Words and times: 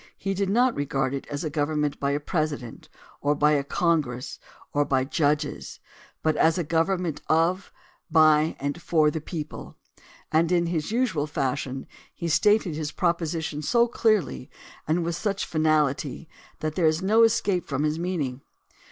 He 0.17 0.33
did 0.33 0.49
not 0.49 0.75
regard 0.75 1.13
it 1.13 1.27
as 1.27 1.43
a 1.43 1.51
government 1.51 1.99
by 1.99 2.09
a 2.09 2.19
president, 2.19 2.89
or 3.21 3.35
by 3.35 3.51
a 3.51 3.63
congress, 3.63 4.39
or 4.73 4.83
by 4.83 5.03
judges, 5.03 5.79
but 6.23 6.35
as 6.37 6.57
a 6.57 6.63
government 6.63 7.21
of, 7.29 7.71
by 8.09 8.55
and 8.59 8.81
for 8.81 9.11
the 9.11 9.21
people, 9.21 9.77
and 10.31 10.51
in 10.51 10.65
his 10.65 10.91
usual 10.91 11.27
fashion 11.27 11.85
he 12.15 12.27
stated 12.27 12.73
his 12.73 12.91
proposition 12.91 13.61
so 13.61 13.87
clearly 13.87 14.49
and 14.87 15.03
with 15.03 15.15
such 15.15 15.45
finahty 15.47 16.27
that 16.61 16.73
there 16.73 16.87
is 16.87 17.03
no 17.03 17.21
escape 17.21 17.67
from 17.67 17.83
his 17.83 17.99
meaning. 17.99 18.41